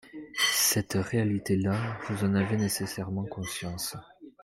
[0.55, 3.95] Cette réalité-là, vous en avez nécessairement conscience.